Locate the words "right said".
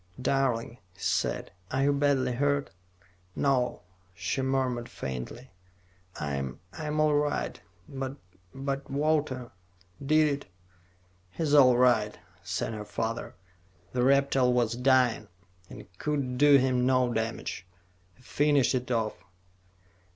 11.77-12.73